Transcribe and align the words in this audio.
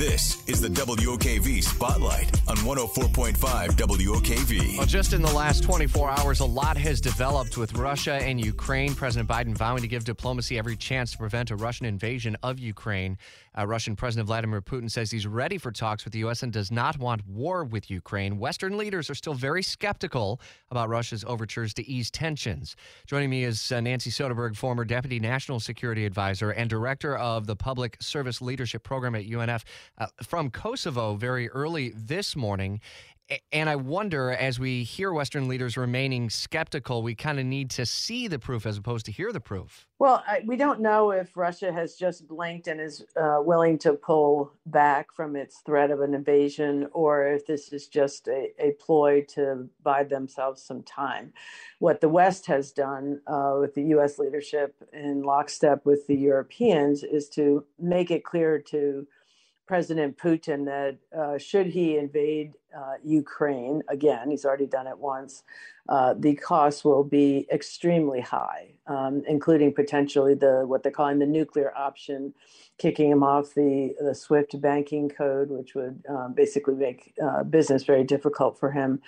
This 0.00 0.42
is 0.48 0.62
the 0.62 0.68
WOKV 0.68 1.62
Spotlight 1.62 2.32
on 2.48 2.56
104.5 2.56 3.36
WOKV. 3.36 4.78
Well, 4.78 4.86
just 4.86 5.12
in 5.12 5.20
the 5.20 5.30
last 5.30 5.62
24 5.62 6.08
hours, 6.08 6.40
a 6.40 6.44
lot 6.46 6.78
has 6.78 7.02
developed 7.02 7.58
with 7.58 7.74
Russia 7.74 8.14
and 8.14 8.42
Ukraine. 8.42 8.94
President 8.94 9.28
Biden 9.28 9.54
vowing 9.54 9.82
to 9.82 9.88
give 9.88 10.04
diplomacy 10.04 10.56
every 10.56 10.74
chance 10.74 11.12
to 11.12 11.18
prevent 11.18 11.50
a 11.50 11.56
Russian 11.56 11.84
invasion 11.84 12.34
of 12.42 12.58
Ukraine. 12.58 13.18
Uh, 13.58 13.66
Russian 13.66 13.94
President 13.94 14.26
Vladimir 14.26 14.62
Putin 14.62 14.90
says 14.90 15.10
he's 15.10 15.26
ready 15.26 15.58
for 15.58 15.70
talks 15.70 16.04
with 16.04 16.14
the 16.14 16.20
U.S. 16.20 16.42
and 16.42 16.50
does 16.50 16.70
not 16.70 16.98
want 16.98 17.26
war 17.26 17.64
with 17.64 17.90
Ukraine. 17.90 18.38
Western 18.38 18.78
leaders 18.78 19.10
are 19.10 19.14
still 19.14 19.34
very 19.34 19.62
skeptical 19.62 20.40
about 20.70 20.88
Russia's 20.88 21.24
overtures 21.24 21.74
to 21.74 21.86
ease 21.86 22.10
tensions. 22.10 22.74
Joining 23.06 23.28
me 23.28 23.44
is 23.44 23.70
uh, 23.70 23.80
Nancy 23.80 24.08
Soderberg, 24.10 24.56
former 24.56 24.86
Deputy 24.86 25.20
National 25.20 25.60
Security 25.60 26.06
Advisor 26.06 26.52
and 26.52 26.70
Director 26.70 27.18
of 27.18 27.46
the 27.46 27.56
Public 27.56 27.98
Service 28.00 28.40
Leadership 28.40 28.82
Program 28.82 29.14
at 29.14 29.26
UNF 29.26 29.64
uh, 29.98 30.06
from 30.22 30.50
Kosovo 30.50 31.14
very 31.14 31.48
early 31.50 31.90
this 31.90 32.36
morning. 32.36 32.80
And 33.52 33.68
I 33.68 33.76
wonder, 33.76 34.32
as 34.32 34.58
we 34.58 34.82
hear 34.82 35.12
Western 35.12 35.46
leaders 35.46 35.76
remaining 35.76 36.30
skeptical, 36.30 37.02
we 37.02 37.14
kind 37.14 37.38
of 37.38 37.46
need 37.46 37.70
to 37.70 37.86
see 37.86 38.26
the 38.26 38.40
proof 38.40 38.66
as 38.66 38.76
opposed 38.76 39.06
to 39.06 39.12
hear 39.12 39.32
the 39.32 39.40
proof. 39.40 39.86
Well, 40.00 40.24
I, 40.26 40.40
we 40.44 40.56
don't 40.56 40.80
know 40.80 41.12
if 41.12 41.36
Russia 41.36 41.72
has 41.72 41.94
just 41.94 42.26
blinked 42.26 42.66
and 42.66 42.80
is 42.80 43.04
uh, 43.16 43.38
willing 43.40 43.78
to 43.80 43.92
pull 43.92 44.52
back 44.66 45.12
from 45.14 45.36
its 45.36 45.58
threat 45.58 45.92
of 45.92 46.00
an 46.00 46.12
invasion, 46.12 46.88
or 46.92 47.24
if 47.28 47.46
this 47.46 47.72
is 47.72 47.86
just 47.86 48.26
a, 48.26 48.48
a 48.58 48.72
ploy 48.80 49.24
to 49.34 49.68
buy 49.84 50.02
themselves 50.02 50.62
some 50.62 50.82
time. 50.82 51.32
What 51.78 52.00
the 52.00 52.08
West 52.08 52.46
has 52.46 52.72
done 52.72 53.20
uh, 53.28 53.58
with 53.60 53.74
the 53.74 53.84
U.S. 53.84 54.18
leadership 54.18 54.74
in 54.92 55.22
lockstep 55.22 55.86
with 55.86 56.04
the 56.08 56.16
Europeans 56.16 57.04
is 57.04 57.28
to 57.30 57.64
make 57.78 58.10
it 58.10 58.24
clear 58.24 58.58
to 58.70 59.06
President 59.70 60.18
Putin 60.18 60.64
that 60.64 60.96
uh, 61.16 61.38
should 61.38 61.68
he 61.68 61.96
invade 61.96 62.54
uh, 62.76 62.94
Ukraine 63.04 63.84
again, 63.88 64.28
he's 64.28 64.44
already 64.44 64.66
done 64.66 64.88
it 64.88 64.98
once, 64.98 65.44
uh, 65.88 66.12
the 66.18 66.34
costs 66.34 66.84
will 66.84 67.04
be 67.04 67.46
extremely 67.52 68.20
high, 68.20 68.72
um, 68.88 69.22
including 69.28 69.72
potentially 69.72 70.34
the 70.34 70.64
what 70.66 70.82
they're 70.82 70.90
calling 70.90 71.20
the 71.20 71.26
nuclear 71.38 71.72
option, 71.76 72.34
kicking 72.78 73.12
him 73.12 73.22
off 73.22 73.54
the 73.54 73.94
the 74.00 74.12
SWIFT 74.12 74.60
banking 74.60 75.08
code, 75.08 75.50
which 75.50 75.76
would 75.76 76.02
um, 76.08 76.34
basically 76.34 76.74
make 76.74 77.14
uh, 77.22 77.44
business 77.44 77.84
very 77.84 78.02
difficult 78.02 78.58
for 78.58 78.72
him. 78.72 79.00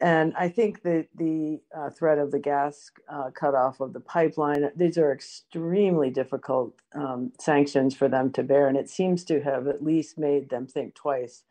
And 0.00 0.34
I 0.36 0.48
think 0.48 0.82
that 0.82 1.06
the 1.14 1.60
uh, 1.74 1.90
threat 1.90 2.18
of 2.18 2.32
the 2.32 2.38
gas 2.38 2.90
uh, 3.08 3.30
cutoff 3.30 3.80
of 3.80 3.92
the 3.92 4.00
pipeline, 4.00 4.68
these 4.76 4.98
are 4.98 5.12
extremely 5.12 6.10
difficult 6.10 6.74
um, 6.94 7.32
sanctions 7.38 7.94
for 7.94 8.08
them 8.08 8.32
to 8.32 8.42
bear. 8.42 8.66
And 8.66 8.76
it 8.76 8.90
seems 8.90 9.24
to 9.26 9.40
have 9.42 9.68
at 9.68 9.84
least 9.84 10.18
made 10.18 10.50
them 10.50 10.66
think 10.66 10.94
twice 10.94 11.44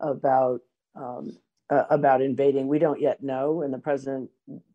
about, 0.00 0.62
um, 0.96 1.38
uh, 1.70 1.84
about 1.88 2.20
invading. 2.20 2.66
We 2.66 2.80
don't 2.80 3.00
yet 3.00 3.22
know. 3.22 3.62
And 3.62 3.72
the 3.72 3.78
President 3.78 4.28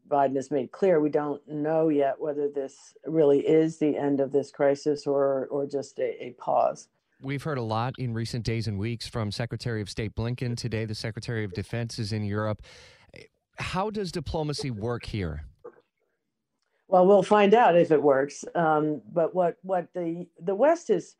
Biden 0.08 0.36
has 0.38 0.50
made 0.50 0.72
clear 0.72 1.00
we 1.02 1.10
don't 1.10 1.46
know 1.48 1.90
yet 1.90 2.20
whether 2.20 2.50
this 2.50 2.94
really 3.06 3.46
is 3.46 3.78
the 3.78 3.98
end 3.98 4.22
of 4.22 4.32
this 4.32 4.50
crisis 4.50 5.06
or, 5.06 5.48
or 5.48 5.66
just 5.66 6.00
a, 6.00 6.24
a 6.24 6.32
pause. 6.40 6.88
We've 7.22 7.44
heard 7.44 7.58
a 7.58 7.64
lot 7.64 7.96
in 8.00 8.14
recent 8.14 8.46
days 8.46 8.68
and 8.68 8.80
weeks 8.80 9.06
from 9.06 9.30
Secretary 9.30 9.82
of 9.82 9.90
State 9.90 10.16
Blinken. 10.16 10.56
Today, 10.56 10.86
the 10.86 10.96
Secretary 10.96 11.44
of 11.44 11.52
Defense 11.52 12.00
is 12.00 12.14
in 12.14 12.24
Europe. 12.24 12.62
How 13.60 13.90
does 13.90 14.12
diplomacy 14.12 14.72
work 14.72 15.06
here? 15.06 15.44
Well, 16.88 17.06
we'll 17.06 17.24
find 17.24 17.54
out 17.54 17.78
if 17.78 17.92
it 17.92 18.02
works. 18.02 18.44
Um, 18.56 19.02
but 19.14 19.36
what 19.36 19.58
what 19.62 19.88
the 19.94 20.26
the 20.42 20.56
West 20.56 20.88
has, 20.88 21.16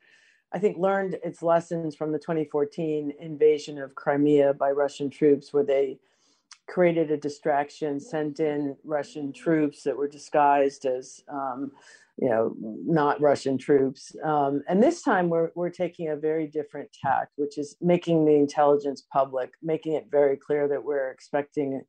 I 0.52 0.58
think, 0.58 0.78
learned 0.78 1.18
its 1.22 1.42
lessons 1.42 1.94
from 1.94 2.10
the 2.10 2.18
2014 2.18 3.12
invasion 3.20 3.78
of 3.78 3.94
Crimea 3.94 4.54
by 4.54 4.72
Russian 4.72 5.10
troops, 5.10 5.52
where 5.52 5.64
they 5.64 6.00
created 6.70 7.10
a 7.10 7.16
distraction, 7.16 8.00
sent 8.00 8.40
in 8.40 8.76
Russian 8.84 9.32
troops 9.32 9.82
that 9.82 9.96
were 9.96 10.08
disguised 10.08 10.86
as, 10.86 11.22
um, 11.28 11.72
you 12.16 12.28
know, 12.28 12.54
not 12.58 13.20
Russian 13.20 13.58
troops. 13.58 14.14
Um, 14.24 14.62
and 14.68 14.82
this 14.82 15.02
time 15.02 15.28
we're, 15.28 15.50
we're 15.56 15.70
taking 15.70 16.08
a 16.08 16.16
very 16.16 16.46
different 16.46 16.88
tact, 16.92 17.32
which 17.36 17.58
is 17.58 17.76
making 17.80 18.24
the 18.24 18.34
intelligence 18.34 19.02
public, 19.12 19.50
making 19.62 19.94
it 19.94 20.06
very 20.10 20.36
clear 20.36 20.68
that 20.68 20.82
we're 20.82 21.10
expecting 21.10 21.82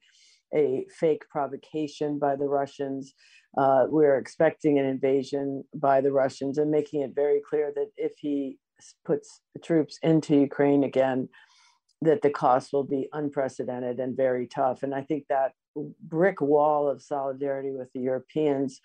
a 0.55 0.85
fake 0.99 1.23
provocation 1.29 2.19
by 2.19 2.35
the 2.35 2.47
Russians. 2.47 3.13
Uh, 3.57 3.85
we're 3.87 4.17
expecting 4.17 4.79
an 4.79 4.85
invasion 4.85 5.63
by 5.75 6.01
the 6.01 6.11
Russians 6.11 6.57
and 6.57 6.71
making 6.71 7.01
it 7.01 7.11
very 7.15 7.41
clear 7.47 7.71
that 7.75 7.89
if 7.97 8.13
he 8.17 8.57
puts 9.05 9.41
troops 9.63 9.97
into 10.01 10.35
Ukraine 10.35 10.83
again, 10.83 11.29
that 12.01 12.21
the 12.21 12.29
cost 12.29 12.73
will 12.73 12.83
be 12.83 13.07
unprecedented 13.13 13.99
and 13.99 14.17
very 14.17 14.47
tough. 14.47 14.83
And 14.83 14.95
I 14.95 15.01
think 15.01 15.25
that 15.29 15.51
brick 16.03 16.41
wall 16.41 16.89
of 16.89 17.01
solidarity 17.01 17.71
with 17.71 17.89
the 17.93 18.01
Europeans, 18.01 18.81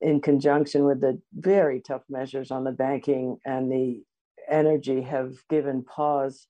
in 0.00 0.20
conjunction 0.20 0.84
with 0.84 1.00
the 1.00 1.20
very 1.34 1.80
tough 1.80 2.02
measures 2.08 2.50
on 2.50 2.64
the 2.64 2.72
banking 2.72 3.38
and 3.44 3.70
the 3.70 4.02
energy, 4.50 5.02
have 5.02 5.32
given 5.48 5.84
pause 5.84 6.46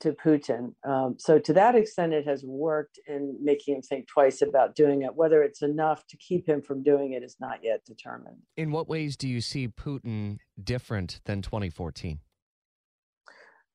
to 0.00 0.12
Putin. 0.12 0.74
Um, 0.84 1.16
so, 1.18 1.38
to 1.38 1.52
that 1.52 1.74
extent, 1.74 2.12
it 2.12 2.26
has 2.26 2.44
worked 2.44 2.98
in 3.06 3.36
making 3.42 3.76
him 3.76 3.82
think 3.82 4.08
twice 4.08 4.42
about 4.42 4.74
doing 4.74 5.02
it. 5.02 5.14
Whether 5.14 5.42
it's 5.42 5.62
enough 5.62 6.06
to 6.08 6.16
keep 6.16 6.48
him 6.48 6.62
from 6.62 6.82
doing 6.82 7.12
it 7.12 7.22
is 7.22 7.36
not 7.40 7.60
yet 7.62 7.84
determined. 7.84 8.38
In 8.56 8.70
what 8.70 8.88
ways 8.88 9.16
do 9.16 9.28
you 9.28 9.40
see 9.40 9.68
Putin 9.68 10.38
different 10.62 11.20
than 11.24 11.42
2014? 11.42 12.20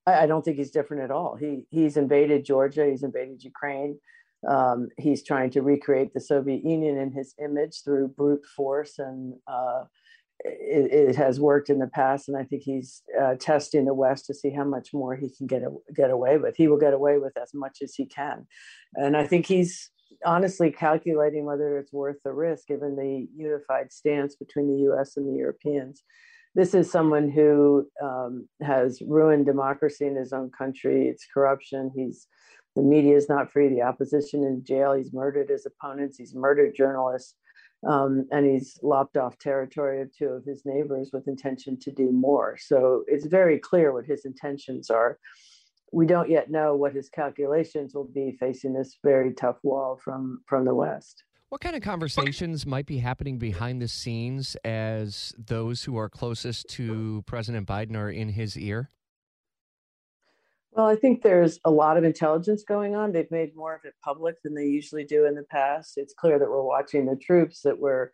I, 0.06 0.24
I 0.24 0.26
don't 0.26 0.44
think 0.44 0.58
he's 0.58 0.72
different 0.72 1.04
at 1.04 1.12
all. 1.12 1.36
He 1.36 1.66
he's 1.70 1.98
invaded 1.98 2.46
Georgia. 2.46 2.86
He's 2.86 3.04
invaded 3.04 3.44
Ukraine. 3.44 4.00
Um, 4.48 4.90
he's 4.98 5.24
trying 5.24 5.50
to 5.52 5.62
recreate 5.62 6.14
the 6.14 6.20
Soviet 6.20 6.64
Union 6.64 6.98
in 6.98 7.12
his 7.12 7.34
image 7.44 7.84
through 7.84 8.10
brute 8.10 8.46
force 8.46 9.00
and 9.00 9.34
uh, 9.48 9.86
it, 10.46 11.10
it, 11.10 11.16
has 11.16 11.40
worked 11.40 11.70
in 11.70 11.80
the 11.80 11.88
past, 11.88 12.28
and 12.30 12.38
I 12.38 12.44
think 12.44 12.64
he's 12.64 13.02
uh, 13.20 13.36
testing 13.40 13.86
the 13.86 13.94
West 13.94 14.26
to 14.28 14.34
see 14.34 14.52
how 14.52 14.64
much 14.64 14.94
more 14.94 15.16
he 15.16 15.30
can 15.30 15.48
get 15.48 15.64
get 15.96 16.12
away 16.12 16.38
with. 16.38 16.56
He 16.56 16.68
will 16.68 16.78
get 16.78 16.94
away 16.94 17.18
with 17.18 17.38
as 17.38 17.54
much 17.54 17.80
as 17.82 17.96
he 17.96 18.06
can, 18.06 18.46
and 18.96 19.18
I 19.18 19.26
think 19.26 19.46
he's 19.46 19.90
honestly 20.26 20.72
calculating 20.72 21.46
whether 21.46 21.78
it's 21.78 21.94
worth 21.94 22.18
the 22.24 22.34
risk, 22.34 22.68
given 22.68 22.96
the 22.96 23.28
unified 23.36 23.92
stance 23.92 24.36
between 24.36 24.68
the 24.68 24.82
U.S. 24.84 25.18
and 25.18 25.28
the 25.28 25.38
Europeans. 25.38 26.04
This 26.54 26.74
is 26.74 26.90
someone 26.90 27.30
who 27.30 27.88
um, 28.02 28.48
has 28.62 29.02
ruined 29.02 29.46
democracy 29.46 30.06
in 30.06 30.16
his 30.16 30.32
own 30.32 30.52
country. 30.58 31.08
It's 31.08 31.28
corruption. 31.34 31.92
He's 31.96 32.28
the 32.76 32.82
media 32.82 33.16
is 33.16 33.30
not 33.30 33.52
free. 33.52 33.70
The 33.70 33.84
opposition 33.84 34.44
in 34.44 34.64
jail. 34.64 34.94
He's 34.94 35.14
murdered 35.14 35.50
his 35.50 35.66
opponents. 35.66 36.18
He's 36.18 36.36
murdered 36.36 36.76
journalists 36.76 37.36
um, 37.88 38.28
and 38.32 38.46
he's 38.46 38.80
lopped 38.82 39.18
off 39.18 39.38
territory 39.38 40.02
of 40.02 40.16
two 40.16 40.30
of 40.30 40.44
his 40.46 40.64
neighbors 40.66 41.12
with 41.14 41.28
intention 41.28 41.78
to 41.82 41.92
do 41.92 42.12
more. 42.12 42.58
So 42.58 43.04
it's 43.08 43.26
very 43.26 43.60
clear 43.60 43.94
what 43.94 44.06
his 44.06 44.26
intentions 44.26 44.90
are. 44.90 45.20
We 45.92 46.06
don't 46.08 46.30
yet 46.30 46.50
know 46.50 46.76
what 46.76 46.94
his 46.96 47.10
calculations 47.10 47.94
will 47.94 48.08
be 48.08 48.36
facing 48.40 48.74
this 48.74 48.98
very 49.04 49.34
tough 49.34 49.58
wall 49.64 50.00
from 50.04 50.42
from 50.46 50.66
the 50.66 50.76
west. 50.76 51.24
What 51.50 51.62
kind 51.62 51.76
of 51.76 51.84
conversations 51.84 52.66
might 52.66 52.88
be 52.88 52.98
happening 52.98 53.38
behind 53.38 53.82
the 53.82 53.88
scenes 53.88 54.58
as 54.66 55.34
those 55.38 55.84
who 55.84 55.96
are 55.96 56.10
closest 56.10 56.68
to 56.72 57.24
President 57.28 57.68
Biden 57.68 57.96
are 57.96 58.10
in 58.10 58.30
his 58.30 58.58
ear? 58.58 58.90
Well, 60.76 60.88
I 60.88 60.98
think 60.98 61.22
there's 61.22 61.58
a 61.64 61.72
lot 61.72 61.96
of 61.96 62.04
intelligence 62.04 62.66
going 62.68 62.96
on. 62.96 63.14
They've 63.14 63.32
made 63.32 63.56
more 63.56 63.74
of 63.74 63.86
it 63.86 63.94
public 64.04 64.36
than 64.44 64.54
they 64.54 64.66
usually 64.66 65.06
do 65.06 65.26
in 65.26 65.34
the 65.34 65.44
past. 65.44 65.94
It's 65.96 66.14
clear 66.14 66.38
that 66.38 66.50
we're 66.50 66.62
watching 66.62 67.06
the 67.06 67.16
troops, 67.16 67.62
that 67.62 67.80
we're 67.80 68.10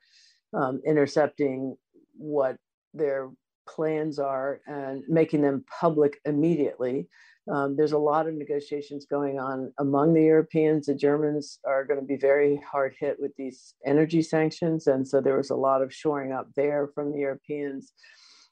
um, 0.54 0.80
intercepting 0.86 1.76
what 2.16 2.58
their 2.94 3.32
plans 3.68 4.20
are 4.20 4.62
and 4.68 5.04
making 5.08 5.42
them 5.42 5.66
public 5.80 6.20
immediately. 6.24 7.08
Um, 7.52 7.76
there's 7.76 7.94
a 7.94 7.98
lot 7.98 8.28
of 8.28 8.36
negotiations 8.36 9.08
going 9.10 9.40
on 9.40 9.74
among 9.80 10.14
the 10.14 10.22
Europeans. 10.22 10.86
The 10.86 10.94
Germans 10.94 11.58
are 11.66 11.84
going 11.84 12.00
to 12.00 12.06
be 12.06 12.18
very 12.18 12.62
hard 12.72 12.94
hit 13.00 13.18
with 13.20 13.32
these 13.40 13.74
energy 13.88 14.22
sanctions. 14.22 14.86
And 14.86 15.08
so 15.08 15.20
there 15.20 15.38
was 15.38 15.50
a 15.50 15.56
lot 15.56 15.82
of 15.82 15.92
shoring 15.92 16.32
up 16.32 16.48
there 16.56 16.90
from 16.94 17.12
the 17.12 17.20
Europeans 17.22 17.92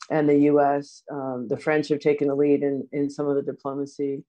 and 0.10 0.28
the 0.28 0.38
U.S. 0.40 1.04
Um, 1.12 1.48
the 1.50 1.58
French 1.58 1.90
have 1.90 2.00
taken 2.00 2.28
the 2.28 2.36
lead 2.36 2.64
in 2.64 2.88
in 2.92 3.10
some 3.10 3.28
of 3.28 3.36
the 3.36 3.42
diplomacy, 3.42 4.24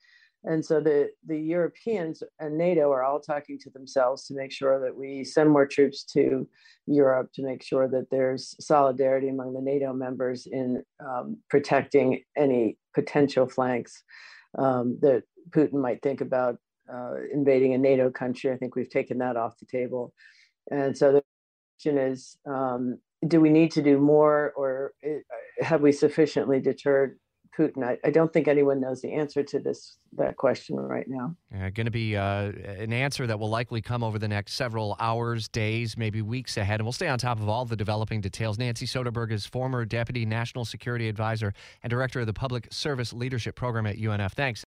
and 0.45 0.65
so 0.65 0.81
the 0.81 1.11
the 1.27 1.39
Europeans 1.39 2.23
and 2.39 2.57
NATO 2.57 2.91
are 2.91 3.03
all 3.03 3.21
talking 3.21 3.59
to 3.61 3.71
themselves 3.71 4.27
to 4.27 4.35
make 4.35 4.53
sure 4.53 4.81
that 4.81 4.95
we 4.95 5.25
send 5.25 5.51
more 5.51 5.67
troops 5.67 6.05
to 6.13 6.49
Europe 6.87 7.31
to 7.35 7.43
make 7.43 7.63
sure 7.63 7.89
that 7.89 8.11
there's 8.11 8.55
solidarity 8.65 9.29
among 9.29 9.55
the 9.55 9.61
NATO 9.61 9.93
members 9.93 10.47
in 10.47 10.83
um, 11.01 11.39
protecting 11.49 12.23
any 12.37 12.79
potential 12.95 13.49
flanks 13.49 14.03
um, 14.59 14.99
that 15.03 15.23
Putin 15.51 15.75
might 15.75 16.03
think 16.03 16.21
about 16.21 16.57
uh, 16.93 17.15
invading 17.33 17.75
a 17.75 17.79
NATO 17.79 18.11
country. 18.11 18.51
I 18.51 18.57
think 18.57 18.77
we've 18.77 18.91
taken 18.91 19.19
that 19.19 19.37
off 19.37 19.59
the 19.59 19.67
table, 19.67 20.13
and 20.71 20.97
so 20.97 21.13
the 21.13 21.23
question 21.77 21.99
is 21.99 22.37
um, 22.47 22.99
do 23.27 23.41
we 23.41 23.51
need 23.51 23.71
to 23.73 23.83
do 23.83 23.99
more 23.99 24.53
or 24.57 24.93
have 25.61 25.81
we 25.83 25.93
sufficiently 25.93 26.61
deterred 26.61 27.19
Putin? 27.57 27.85
I, 27.85 27.99
I 28.05 28.11
don't 28.11 28.33
think 28.33 28.49
anyone 28.49 28.81
knows 28.81 29.01
the 29.01 29.13
answer 29.13 29.43
to 29.43 29.59
this 29.59 29.99
that 30.17 30.37
question 30.37 30.77
right 30.77 31.07
now. 31.09 31.37
Going 31.51 31.85
to 31.85 31.91
be 31.91 32.17
uh, 32.17 32.51
an 32.79 32.93
answer 32.93 33.27
that 33.27 33.39
will 33.39 33.49
likely 33.49 33.81
come 33.81 34.03
over 34.03 34.19
the 34.19 34.27
next 34.27 34.55
several 34.55 34.97
hours, 34.99 35.49
days, 35.49 35.97
maybe 35.97 36.21
weeks 36.21 36.57
ahead. 36.57 36.81
And 36.81 36.87
we'll 36.87 36.93
stay 36.93 37.09
on 37.09 37.19
top 37.19 37.39
of 37.39 37.49
all 37.49 37.65
the 37.65 37.77
developing 37.77 38.21
details. 38.21 38.59
Nancy 38.59 38.87
Soderberg 38.87 39.31
is 39.31 39.47
former 39.47 39.85
Deputy 39.85 40.27
National 40.27 40.65
Security 40.65 41.09
Advisor 41.09 41.53
and 41.83 41.91
Director 41.91 42.21
of 42.21 42.27
the 42.27 42.33
Public 42.33 42.67
Service 42.71 43.13
Leadership 43.13 43.55
Program 43.55 43.87
at 43.87 43.99
UNF. 43.99 44.33
Thanks. 44.33 44.59